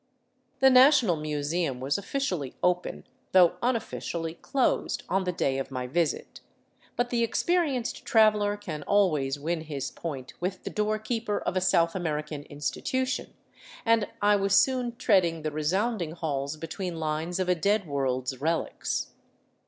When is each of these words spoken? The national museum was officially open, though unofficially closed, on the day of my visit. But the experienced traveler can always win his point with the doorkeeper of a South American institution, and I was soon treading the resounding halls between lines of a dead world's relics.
The 0.61 0.71
national 0.71 1.15
museum 1.15 1.79
was 1.79 1.95
officially 1.95 2.55
open, 2.63 3.03
though 3.33 3.57
unofficially 3.61 4.33
closed, 4.33 5.03
on 5.07 5.25
the 5.25 5.31
day 5.31 5.59
of 5.59 5.69
my 5.69 5.85
visit. 5.85 6.41
But 6.95 7.11
the 7.11 7.21
experienced 7.23 8.03
traveler 8.03 8.57
can 8.57 8.81
always 8.81 9.37
win 9.37 9.61
his 9.61 9.91
point 9.91 10.33
with 10.39 10.63
the 10.63 10.71
doorkeeper 10.71 11.37
of 11.41 11.55
a 11.55 11.61
South 11.61 11.93
American 11.93 12.45
institution, 12.45 13.35
and 13.85 14.07
I 14.23 14.37
was 14.37 14.55
soon 14.55 14.95
treading 14.95 15.43
the 15.43 15.51
resounding 15.51 16.13
halls 16.13 16.57
between 16.57 16.99
lines 16.99 17.37
of 17.39 17.47
a 17.47 17.53
dead 17.53 17.85
world's 17.85 18.39
relics. 18.41 19.09